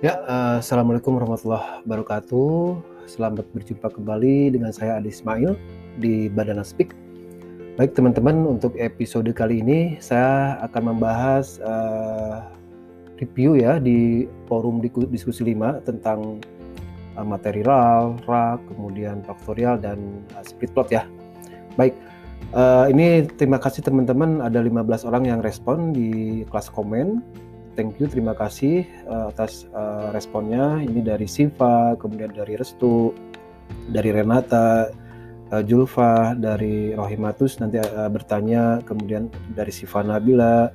[0.00, 2.80] Ya, uh, Assalamualaikum warahmatullahi wabarakatuh.
[3.04, 5.60] Selamat berjumpa kembali dengan saya Adi Ismail
[6.00, 6.96] di Badana Speak.
[7.76, 12.48] Baik teman-teman, untuk episode kali ini saya akan membahas uh,
[13.20, 14.80] review ya di forum
[15.12, 16.40] diskusi 5 tentang
[17.20, 21.04] uh, materi RAL, RAK, kemudian faktorial dan uh, split plot ya.
[21.76, 21.92] Baik,
[22.56, 27.20] uh, ini terima kasih teman-teman ada 15 orang yang respon di kelas komen
[27.74, 30.82] thank you terima kasih uh, atas uh, responnya.
[30.82, 33.14] Ini dari Siva kemudian dari Restu
[33.90, 34.90] dari Renata
[35.50, 40.70] uh, Julfa dari Rohimatus nanti uh, bertanya kemudian dari Siva Nabila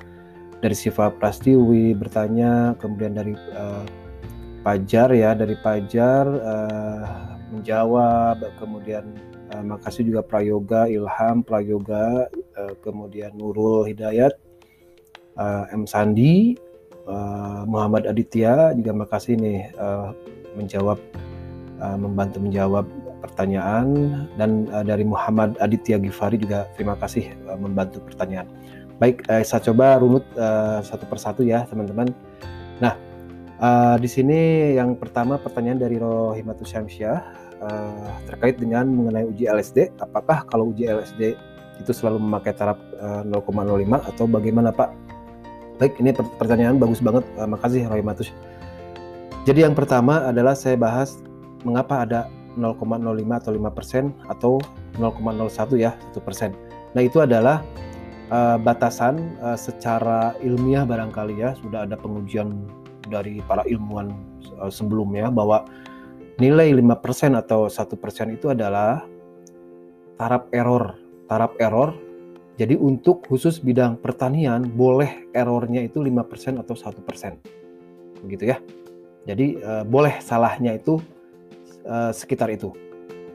[0.59, 3.85] dari Siva Prastiwi bertanya kemudian dari uh,
[4.65, 9.05] Pajar ya dari Pajar uh, menjawab kemudian
[9.53, 12.25] uh, makasih juga Prayoga Ilham Prayoga
[12.57, 14.33] uh, kemudian Nurul Hidayat
[15.37, 15.85] uh, M.
[15.85, 16.57] Sandi
[17.09, 20.11] uh, Muhammad Aditya juga makasih nih uh,
[20.57, 20.99] menjawab
[21.81, 22.85] uh, membantu menjawab
[23.25, 23.87] pertanyaan
[24.37, 28.45] dan uh, dari Muhammad Aditya Gifari juga terima kasih uh, membantu pertanyaan.
[29.01, 32.13] Baik, uh, saya coba runut uh, satu persatu ya teman-teman.
[32.79, 32.93] Nah,
[33.59, 37.17] uh, di sini yang pertama pertanyaan dari Rohimatus Syamsyah
[37.59, 39.99] uh, terkait dengan mengenai uji LSD.
[39.99, 41.35] Apakah kalau uji LSD
[41.75, 45.04] itu selalu memakai taraf uh, 0,05 atau bagaimana Pak?
[45.75, 47.27] Baik, ini pertanyaan bagus banget.
[47.35, 48.31] Uh, makasih Roy Matus.
[49.43, 51.19] Jadi yang pertama adalah saya bahas
[51.67, 52.79] mengapa ada 0,05
[53.35, 54.53] atau 5% atau
[54.95, 56.55] 0,01 ya, 1%.
[56.95, 57.59] Nah, itu adalah
[58.31, 62.63] uh, batasan uh, secara ilmiah barangkali ya, sudah ada pengujian
[63.11, 64.15] dari para ilmuwan
[64.63, 65.67] uh, sebelumnya bahwa
[66.39, 69.03] nilai 5% atau 1% itu adalah
[70.15, 70.95] taraf error.
[71.27, 72.04] Taraf error
[72.55, 78.23] jadi untuk khusus bidang pertanian boleh errornya itu 5% atau 1%.
[78.23, 78.57] Begitu ya.
[79.27, 81.03] Jadi uh, boleh salahnya itu
[81.83, 82.71] uh, sekitar itu.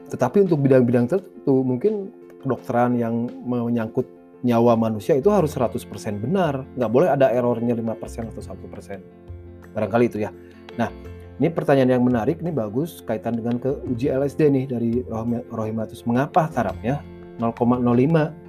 [0.09, 2.09] Tetapi untuk bidang-bidang tertentu mungkin
[2.41, 4.09] kedokteran yang menyangkut
[4.41, 5.85] nyawa manusia itu harus 100%
[6.17, 6.65] benar.
[6.73, 9.77] Nggak boleh ada errornya 5% atau 1%.
[9.77, 10.33] Barangkali itu ya.
[10.81, 10.89] Nah,
[11.37, 15.05] ini pertanyaan yang menarik, ini bagus kaitan dengan ke uji LSD nih dari
[15.53, 16.09] Rohimatus.
[16.09, 17.05] Mengapa tarafnya
[17.37, 18.40] 0,05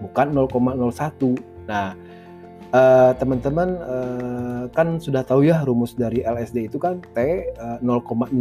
[0.00, 1.36] bukan 0,01.
[1.68, 1.94] Nah,
[2.74, 7.18] uh, teman-teman uh, kan sudah tahu ya rumus dari LSD itu kan T
[7.60, 8.32] uh, 0,05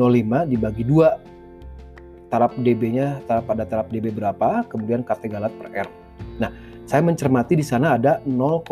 [0.50, 5.90] dibagi 2 taraf dB-nya taraf pada taraf dB berapa, kemudian KT galat per R.
[6.38, 6.54] Nah,
[6.86, 8.70] saya mencermati di sana ada 0,05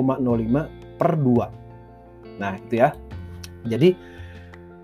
[0.98, 2.38] per 2.
[2.38, 2.94] Nah, itu ya.
[3.66, 3.98] Jadi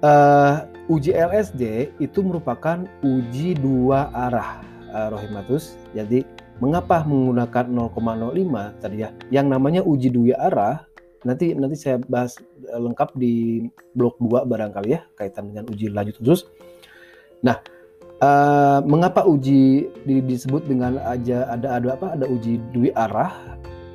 [0.01, 4.59] uh, uji LSD itu merupakan uji dua arah
[4.91, 5.79] uh, Rohimatus.
[5.95, 6.25] Jadi
[6.61, 9.09] Mengapa menggunakan 0,05 tadi ya?
[9.33, 10.85] Yang namanya uji dua arah
[11.23, 12.35] nanti nanti saya bahas
[12.67, 13.65] eh, lengkap di
[13.95, 16.45] blok 2 barangkali ya kaitan dengan uji lanjut khusus.
[17.43, 17.59] Nah,
[18.23, 22.15] uh, mengapa uji di, disebut dengan aja ada ada apa?
[22.15, 23.31] Ada uji dua arah,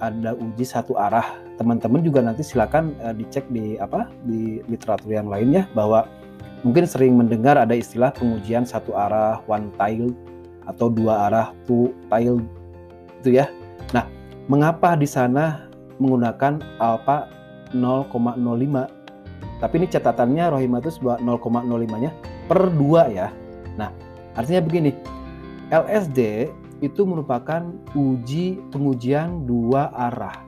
[0.05, 1.25] ada uji satu arah.
[1.57, 4.13] Teman-teman juga nanti silakan uh, dicek di apa?
[4.29, 6.07] di literatur yang lainnya bahwa
[6.63, 10.13] mungkin sering mendengar ada istilah pengujian satu arah one tile
[10.69, 12.45] atau dua arah two tile
[13.25, 13.49] itu ya.
[13.97, 14.05] Nah,
[14.47, 15.67] mengapa di sana
[15.99, 17.27] menggunakan alfa
[17.75, 18.87] 0,05?
[19.59, 22.15] Tapi ini catatannya Rohimatus buat 0,05-nya
[22.47, 23.35] per 2 ya.
[23.75, 23.91] Nah,
[24.39, 24.95] artinya begini.
[25.69, 26.49] LSD
[26.81, 30.47] itu merupakan uji pengujian dua arah.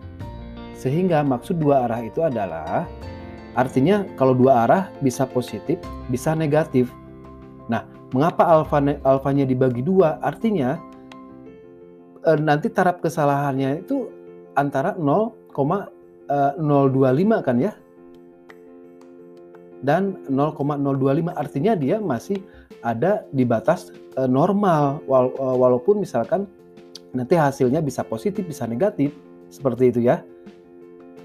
[0.78, 2.86] Sehingga maksud dua arah itu adalah
[3.58, 5.76] artinya kalau dua arah bisa positif,
[6.08, 6.88] bisa negatif.
[7.66, 7.84] Nah,
[8.14, 10.18] mengapa alfa alfanya dibagi dua?
[10.22, 10.78] Artinya
[12.24, 14.08] e, nanti taraf kesalahannya itu
[14.54, 17.72] antara 0,025 kan ya?
[19.80, 22.44] Dan 0,025 artinya dia masih
[22.84, 23.88] ada di batas
[24.18, 25.00] e, normal.
[25.08, 26.46] Wala walaupun misalkan
[27.10, 29.14] nanti hasilnya bisa positif bisa negatif
[29.50, 30.22] seperti itu ya.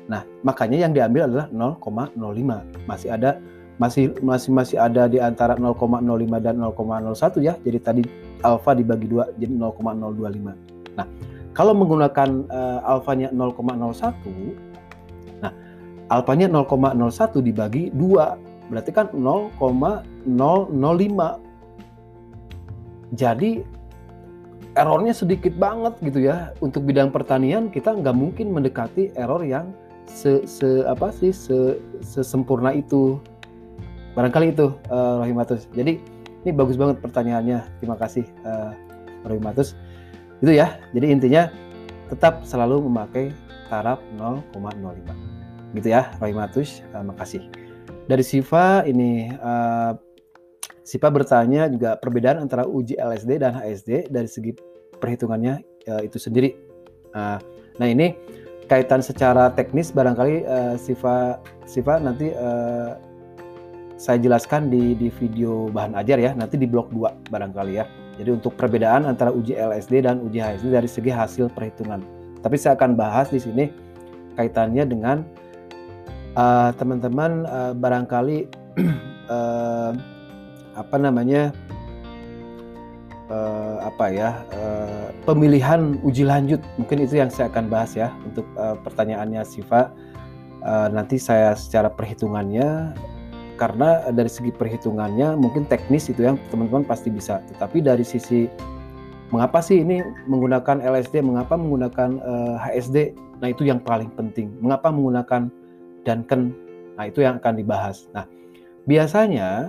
[0.06, 3.42] Nah makanya yang diambil adalah 0,05 masih ada
[3.75, 6.00] masih masih masih ada di antara 0,05
[6.39, 8.01] dan 0,01 ya jadi tadi
[8.39, 11.04] alfa dibagi dua jadi 0,025 Nah,
[11.51, 15.51] kalau menggunakan uh, alfanya 0,01, nah
[16.12, 21.39] alfanya 0,01 dibagi 2, berarti kan 0,005.
[23.16, 23.63] Jadi
[24.75, 26.51] errornya sedikit banget gitu ya.
[26.60, 29.71] Untuk bidang pertanian kita nggak mungkin mendekati error yang
[30.10, 33.21] se, se apa sih se, sesempurna itu.
[34.15, 35.67] Barangkali itu uh, Rohimatus.
[35.75, 36.00] Jadi
[36.47, 37.83] ini bagus banget pertanyaannya.
[37.83, 38.71] Terima kasih uh,
[39.27, 39.75] Rohimatus.
[40.39, 40.79] Itu ya.
[40.95, 41.51] Jadi intinya
[42.07, 43.35] tetap selalu memakai
[43.67, 45.75] taraf 0,05.
[45.75, 46.79] Gitu ya, Roy Matus.
[46.95, 47.44] Uh, makasih.
[48.06, 49.97] dari Siva ini uh,
[50.85, 54.53] Siva bertanya juga perbedaan antara uji LSD dan HSD dari segi
[55.01, 55.57] perhitungannya
[55.89, 56.53] uh, itu sendiri.
[57.18, 57.41] Uh,
[57.81, 58.13] nah ini
[58.69, 62.94] kaitan secara teknis barangkali uh, Siva Siva nanti uh,
[63.95, 67.88] saya jelaskan di di video bahan ajar ya nanti di blog 2 barangkali ya.
[68.15, 72.00] Jadi untuk perbedaan antara uji LSD dan uji HSD dari segi hasil perhitungan.
[72.39, 73.68] Tapi saya akan bahas di sini
[74.39, 75.24] kaitannya dengan
[76.36, 78.47] uh, teman-teman uh, barangkali
[79.31, 79.92] uh,
[80.81, 81.56] apa namanya
[83.31, 88.44] uh, apa ya uh, pemilihan uji lanjut mungkin itu yang saya akan bahas ya untuk
[88.59, 89.92] uh, pertanyaannya Siva
[90.62, 92.92] uh, nanti saya secara perhitungannya
[93.56, 97.40] karena dari segi perhitungannya mungkin teknis itu yang teman-teman pasti bisa.
[97.52, 98.48] Tetapi dari sisi
[99.34, 104.52] mengapa sih ini menggunakan LSD mengapa menggunakan uh, HSD nah itu yang paling penting.
[104.63, 105.52] Mengapa menggunakan
[106.06, 106.56] Duncan.
[106.96, 108.07] Nah, itu yang akan dibahas.
[108.16, 108.24] Nah,
[108.88, 109.68] biasanya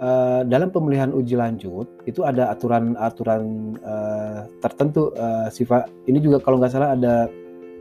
[0.00, 6.58] uh, dalam pemilihan uji lanjut itu ada aturan-aturan uh, tertentu uh, sifat ini juga kalau
[6.58, 7.28] nggak salah ada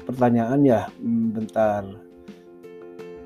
[0.04, 1.82] pertanyaan ya hmm, bentar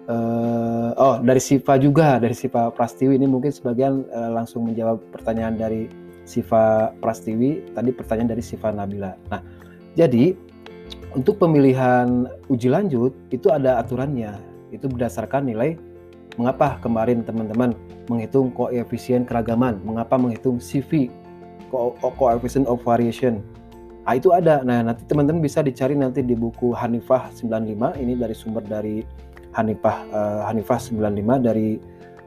[0.08, 3.16] uh, oh dari Siva juga dari Siva Prastiwi.
[3.20, 5.88] Ini mungkin sebagian uh, langsung menjawab pertanyaan dari
[6.28, 7.76] Siva Prastiwi.
[7.76, 9.14] Tadi pertanyaan dari Siva Nabila.
[9.30, 9.42] Nah
[9.96, 10.36] jadi
[11.16, 14.36] untuk pemilihan uji lanjut itu ada aturannya.
[14.72, 15.80] Itu berdasarkan nilai
[16.38, 17.74] mengapa kemarin teman-teman
[18.08, 21.12] menghitung koefisien keragaman, mengapa menghitung CV,
[22.00, 23.44] coefficient of variation.
[24.08, 24.64] Nah, itu ada.
[24.64, 29.04] Nah, nanti teman-teman bisa dicari nanti di buku Hanifah 95 ini dari sumber dari
[29.58, 31.82] Hanifah uh, Hanifah 95 dari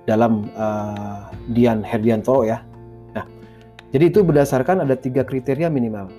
[0.04, 2.58] dalam uh, Dian Herdianto ya.
[3.14, 3.24] Nah,
[3.94, 6.10] jadi itu berdasarkan ada tiga kriteria minimal.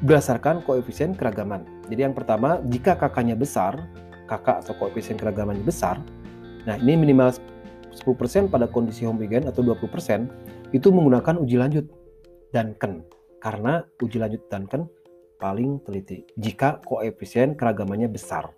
[0.00, 1.64] Berdasarkan koefisien keragaman.
[1.92, 3.76] Jadi yang pertama, jika kakaknya besar,
[4.24, 6.00] kakak atau koefisien keragamannya besar,
[6.64, 7.36] nah ini minimal
[7.92, 11.86] 10% pada kondisi homogen atau 20% itu menggunakan uji lanjut
[12.50, 13.06] Duncan
[13.38, 14.88] karena uji lanjut Duncan
[15.38, 18.50] paling teliti jika koefisien keragamannya besar.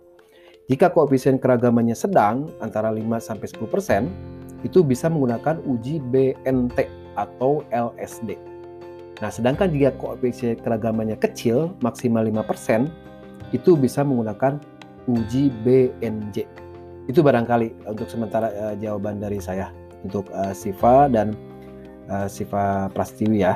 [0.67, 8.35] Jika koefisien keragamannya sedang antara 5 sampai 10% itu bisa menggunakan uji BNT atau LSD.
[9.23, 12.91] Nah, sedangkan jika koefisien keragamannya kecil maksimal 5%
[13.55, 14.59] itu bisa menggunakan
[15.07, 16.43] uji BNJ.
[17.07, 19.71] Itu barangkali untuk sementara uh, jawaban dari saya
[20.03, 21.31] untuk uh, Siva dan
[22.11, 23.55] uh, Siva Prastiwi ya.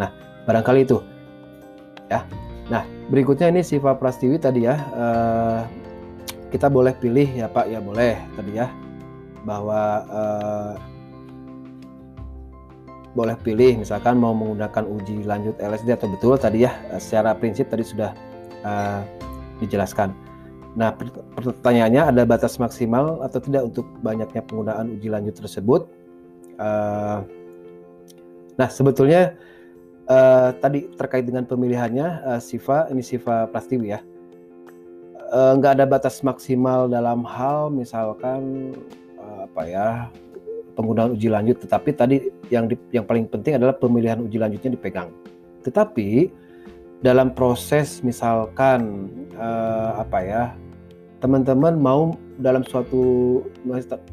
[0.00, 0.08] Nah,
[0.48, 1.04] barangkali itu
[2.08, 2.24] ya.
[2.72, 4.80] Nah, berikutnya ini Siva Prastiwi tadi ya.
[4.96, 5.85] Uh,
[6.50, 8.70] kita boleh pilih ya Pak ya boleh tadi ya
[9.46, 10.74] bahwa uh,
[13.16, 17.82] boleh pilih misalkan mau menggunakan uji lanjut LSD atau betul tadi ya secara prinsip tadi
[17.86, 18.12] sudah
[18.60, 19.00] uh,
[19.64, 20.12] dijelaskan.
[20.76, 20.92] Nah,
[21.32, 25.88] pertanyaannya ada batas maksimal atau tidak untuk banyaknya penggunaan uji lanjut tersebut?
[26.60, 27.24] Uh,
[28.60, 29.40] nah, sebetulnya
[30.04, 34.04] uh, tadi terkait dengan pemilihannya uh, Siva ini Siva Prastiwi ya,
[35.30, 38.72] nggak uh, ada batas maksimal dalam hal misalkan
[39.18, 39.88] uh, apa ya
[40.78, 41.56] penggunaan uji lanjut.
[41.62, 42.16] Tetapi tadi
[42.52, 45.10] yang di, yang paling penting adalah pemilihan uji lanjutnya dipegang.
[45.66, 46.30] Tetapi
[47.04, 50.42] dalam proses misalkan uh, apa ya
[51.20, 53.40] teman-teman mau dalam suatu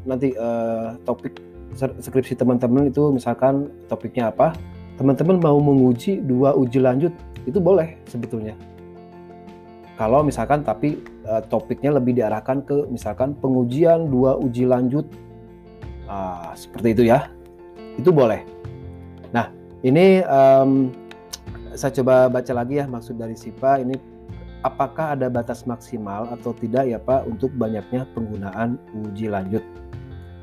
[0.08, 1.40] nanti uh, topik
[1.76, 4.54] skripsi teman-teman itu misalkan topiknya apa
[4.96, 7.12] teman-teman mau menguji dua uji lanjut
[7.44, 8.54] itu boleh sebetulnya
[9.94, 15.06] kalau misalkan tapi uh, topiknya lebih diarahkan ke misalkan pengujian dua uji lanjut.
[16.04, 17.30] Uh, seperti itu ya.
[17.94, 18.42] Itu boleh.
[19.30, 19.54] Nah
[19.86, 20.90] ini um,
[21.78, 23.94] saya coba baca lagi ya maksud dari SIPA ini
[24.66, 29.62] apakah ada batas maksimal atau tidak ya Pak untuk banyaknya penggunaan uji lanjut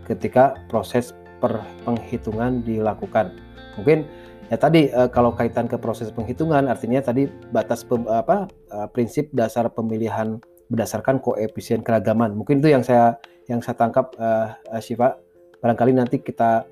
[0.06, 3.34] ketika proses per penghitungan dilakukan.
[3.80, 4.06] Mungkin
[4.52, 9.32] ya tadi eh, kalau kaitan ke proses penghitungan artinya tadi batas pem, apa eh, prinsip
[9.32, 12.36] dasar pemilihan berdasarkan koefisien keragaman.
[12.36, 13.20] Mungkin itu yang saya
[13.52, 15.20] yang saya tangkap uh, Syifa.
[15.60, 16.64] Barangkali nanti kita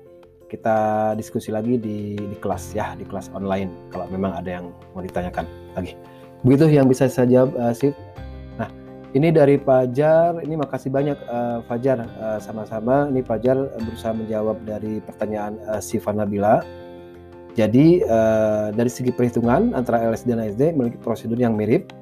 [0.48, 0.76] kita
[1.14, 5.44] diskusi lagi di, di kelas ya, di kelas online kalau memang ada yang mau ditanyakan
[5.76, 5.94] lagi.
[6.40, 7.76] Begitu yang bisa saya jawab, uh.
[8.56, 8.72] Nah,
[9.12, 10.40] ini dari Fajar.
[10.40, 12.08] Ini makasih banyak uh, Fajar.
[12.16, 13.12] Uh, sama-sama.
[13.12, 16.64] Ini Fajar berusaha menjawab dari pertanyaan uh, Siva Nabila.
[17.60, 21.92] Jadi uh, dari segi perhitungan antara LSD dan HSD memiliki prosedur yang mirip.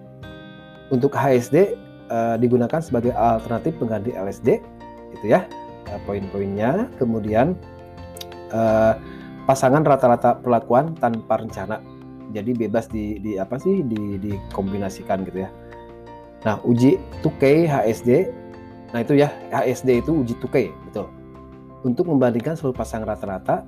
[0.94, 1.74] Untuk HSD
[2.08, 4.62] uh, digunakan sebagai alternatif pengganti LSD,
[5.18, 5.42] gitu ya.
[5.90, 6.86] Uh, poin-poinnya.
[7.02, 7.58] Kemudian
[8.54, 8.94] uh,
[9.48, 11.80] pasangan rata-rata perlakuan tanpa rencana
[12.32, 15.50] jadi bebas di, di apa sih di dikombinasikan gitu ya
[16.44, 18.10] nah uji 2K HSD
[18.92, 21.08] nah itu ya HSD itu uji 2K betul
[21.82, 23.64] untuk membandingkan seluruh pasang rata-rata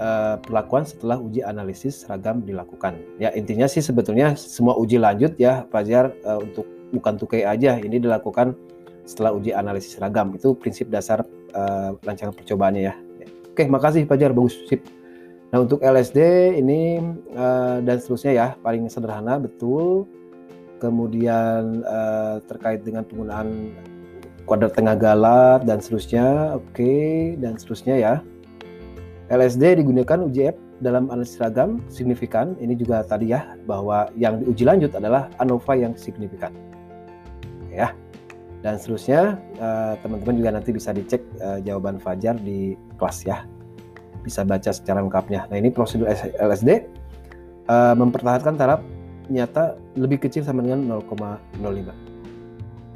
[0.00, 2.96] uh, perlakuan setelah uji analisis seragam dilakukan.
[3.20, 8.00] Ya intinya sih sebetulnya semua uji lanjut ya Fajar uh, untuk bukan tukai aja ini
[8.00, 8.56] dilakukan
[9.04, 12.94] setelah uji analisis seragam itu prinsip dasar uh, rancangan percobaannya ya.
[13.52, 14.82] Oke makasih Fajar bagus sip.
[15.50, 16.18] Nah untuk LSD
[16.58, 17.02] ini
[17.36, 20.08] uh, dan seterusnya ya paling sederhana betul.
[20.80, 23.76] Kemudian uh, terkait dengan penggunaan
[24.48, 28.14] kuadrat tengah galat dan seterusnya, oke okay, dan seterusnya ya.
[29.30, 32.58] LSD digunakan UJF dalam analisis seragam signifikan.
[32.58, 36.50] Ini juga tadi ya bahwa yang diuji lanjut adalah ANOVA yang signifikan.
[37.70, 37.94] Ya.
[38.60, 43.46] Dan seterusnya eh, teman-teman juga nanti bisa dicek uh, jawaban Fajar di kelas ya.
[44.20, 45.48] Bisa baca secara lengkapnya.
[45.48, 46.70] Nah, ini prosedur LSD
[47.70, 48.82] eh, mempertahankan taraf
[49.30, 52.10] nyata lebih kecil sama dengan 0,05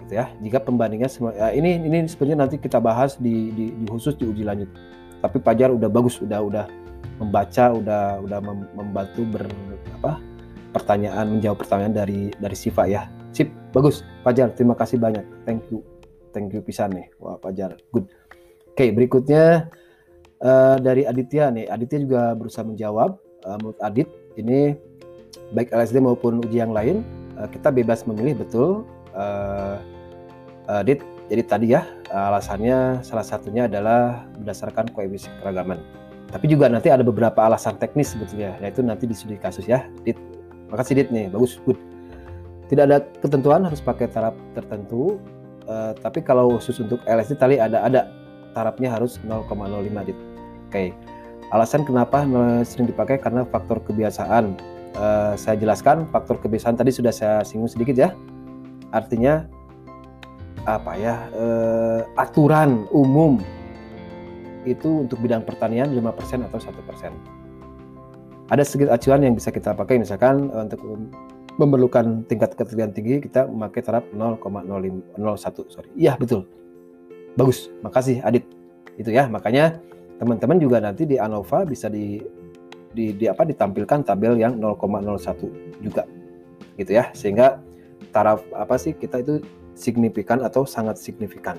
[0.05, 0.29] gitu ya.
[0.43, 4.45] Jika pembandingan semua ini ini sebenarnya nanti kita bahas di, di, di khusus di uji
[4.45, 4.69] lanjut.
[5.25, 6.65] Tapi Pajar udah bagus, udah udah
[7.17, 9.49] membaca, udah udah mem, membantu ber
[9.97, 10.21] apa
[10.77, 13.09] pertanyaan menjawab pertanyaan dari dari Siva ya.
[13.33, 14.05] Sip, bagus.
[14.21, 15.25] Pajar, terima kasih banyak.
[15.49, 15.81] Thank you.
[16.37, 17.09] Thank you pisan nih.
[17.17, 18.05] Wah, Pajar, good.
[18.75, 19.71] Oke, berikutnya
[20.45, 21.71] uh, dari Aditya nih.
[21.73, 23.17] Aditya juga berusaha menjawab.
[23.47, 24.77] Uh, menurut Adit, ini
[25.55, 27.07] baik LSD maupun uji yang lain,
[27.39, 28.83] uh, kita bebas memilih betul.
[29.15, 29.79] Uh,
[30.67, 35.83] uh, Dit, jadi tadi ya alasannya salah satunya adalah berdasarkan koefisien keragaman.
[36.31, 39.87] Tapi juga nanti ada beberapa alasan teknis sebetulnya, yaitu nanti di studi kasus ya.
[40.07, 40.19] Dit,
[40.71, 41.79] makasih Dit nih, bagus, good.
[42.71, 45.19] Tidak ada ketentuan harus pakai taraf tertentu,
[45.67, 48.11] uh, tapi kalau khusus untuk LSD tadi ada ada
[48.55, 50.19] tarafnya harus 0,05 Dit.
[50.71, 50.85] Oke.
[51.53, 52.27] Alasan kenapa
[52.67, 54.59] sering dipakai karena faktor kebiasaan.
[54.95, 58.11] Uh, saya jelaskan faktor kebiasaan tadi sudah saya singgung sedikit ya.
[58.91, 59.47] Artinya
[60.65, 63.41] apa ya eh, aturan umum
[64.65, 67.13] itu untuk bidang pertanian 5% atau satu persen.
[68.49, 70.81] Ada sedikit acuan yang bisa kita pakai misalkan eh, untuk
[71.61, 74.43] memerlukan tingkat keterlian tinggi kita memakai taraf 0,01
[75.71, 75.91] sorry.
[75.95, 76.49] Iya betul.
[77.39, 78.47] Bagus, makasih Adit.
[78.95, 79.83] Itu ya, makanya
[80.23, 82.23] teman-teman juga nanti di ANOVA bisa di,
[82.95, 86.07] di, di apa ditampilkan tabel yang 0,01 juga
[86.75, 87.63] gitu ya sehingga
[88.11, 89.43] taraf apa sih kita itu
[89.75, 91.59] signifikan atau sangat signifikan.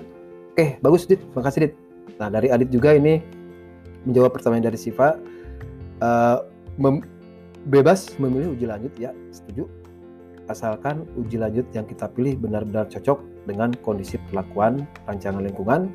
[0.56, 1.74] Oke, bagus Dit, makasih Dit.
[2.16, 3.20] Nah dari Adit juga ini
[4.08, 5.20] menjawab pertanyaan dari Siva,
[6.00, 6.38] uh,
[6.80, 7.04] mem
[7.68, 9.68] bebas memilih uji lanjut ya, setuju.
[10.46, 13.18] Asalkan uji lanjut yang kita pilih benar-benar cocok
[13.50, 15.90] dengan kondisi perlakuan rancangan lingkungan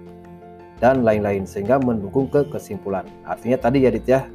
[0.83, 3.07] dan lain-lain sehingga mendukung ke kesimpulan.
[3.23, 4.27] Artinya tadi ya Dit ya,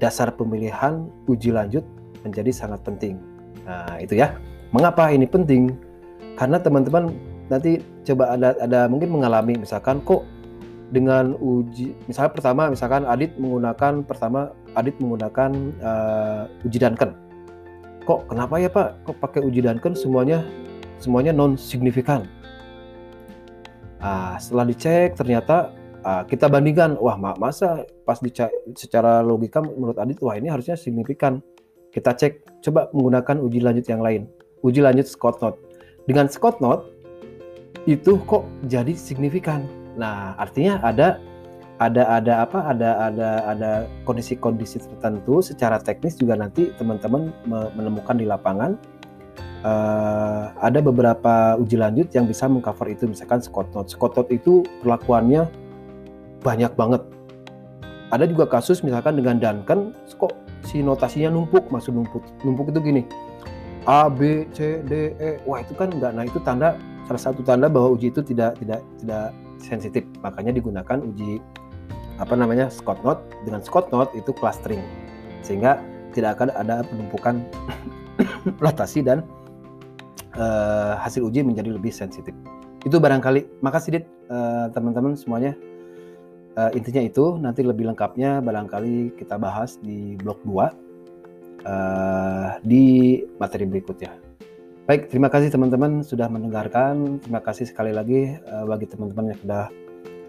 [0.00, 1.84] dasar pemilihan uji lanjut
[2.24, 3.20] menjadi sangat penting.
[3.62, 4.34] Nah itu ya,
[4.72, 5.85] mengapa ini penting?
[6.36, 7.12] Karena teman-teman
[7.48, 10.22] nanti coba ada ada mungkin mengalami misalkan kok
[10.94, 15.50] dengan uji misalnya pertama misalkan Adit menggunakan pertama Adit menggunakan
[15.82, 17.16] uh, uji Duncan
[18.06, 19.02] kok kenapa ya Pak?
[19.02, 20.46] Kok pakai uji Duncan semuanya
[21.02, 22.22] semuanya non signifikan
[23.98, 25.74] ah setelah dicek ternyata
[26.06, 31.42] uh, kita bandingkan wah masa pas dicek secara logika menurut Adit wah ini harusnya signifikan.
[31.90, 34.28] Kita cek coba menggunakan uji lanjut yang lain.
[34.60, 35.65] Uji lanjut Scott Note
[36.06, 36.86] dengan Scott Note
[37.86, 39.66] itu kok jadi signifikan.
[39.98, 41.18] Nah, artinya ada
[41.78, 42.58] ada ada apa?
[42.72, 43.70] Ada ada ada
[44.08, 48.78] kondisi-kondisi tertentu secara teknis juga nanti teman-teman menemukan di lapangan
[49.66, 53.90] uh, ada beberapa uji lanjut yang bisa mengcover itu misalkan Scott Note.
[53.92, 55.50] Scott Note itu perlakuannya
[56.40, 57.02] banyak banget.
[58.14, 60.32] Ada juga kasus misalkan dengan Duncan kok
[60.62, 62.22] si notasinya numpuk, maksud numpuk.
[62.46, 63.02] Numpuk itu gini
[63.86, 65.38] A, B, C, D, E.
[65.46, 66.12] Wah itu kan enggak.
[66.18, 66.74] Nah itu tanda
[67.06, 69.30] salah satu tanda bahwa uji itu tidak tidak tidak
[69.62, 70.02] sensitif.
[70.26, 71.38] Makanya digunakan uji
[72.18, 73.22] apa namanya Scott Note.
[73.46, 74.82] Dengan Scott Note itu clustering
[75.46, 75.78] sehingga
[76.10, 77.46] tidak akan ada penumpukan
[78.64, 79.22] rotasi dan
[80.34, 82.34] uh, hasil uji menjadi lebih sensitif.
[82.82, 83.62] Itu barangkali.
[83.62, 85.54] Makasih Dit uh, teman-teman semuanya.
[86.56, 90.85] Uh, intinya itu nanti lebih lengkapnya barangkali kita bahas di blog 2
[91.64, 94.12] uh, di materi berikutnya.
[94.86, 97.18] Baik, terima kasih teman-teman sudah mendengarkan.
[97.18, 99.64] Terima kasih sekali lagi uh, bagi teman-teman yang sudah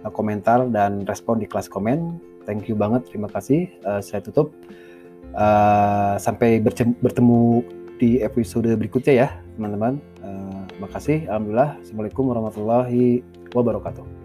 [0.02, 2.18] uh, komentar dan respon di kelas komen.
[2.48, 3.70] Thank you banget, terima kasih.
[3.86, 4.56] Uh, saya tutup.
[5.38, 6.58] Uh, sampai
[7.04, 7.62] bertemu
[8.02, 10.02] di episode berikutnya ya, teman-teman.
[10.26, 11.30] Uh, terima kasih.
[11.30, 11.78] Alhamdulillah.
[11.84, 13.22] Assalamualaikum warahmatullahi
[13.54, 14.17] wabarakatuh.